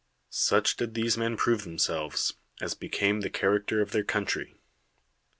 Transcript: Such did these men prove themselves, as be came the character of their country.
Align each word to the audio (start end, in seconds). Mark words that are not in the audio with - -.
Such 0.33 0.77
did 0.77 0.95
these 0.95 1.15
men 1.15 1.37
prove 1.37 1.63
themselves, 1.63 2.33
as 2.59 2.73
be 2.73 2.89
came 2.89 3.21
the 3.21 3.29
character 3.29 3.83
of 3.83 3.91
their 3.91 4.03
country. 4.03 4.55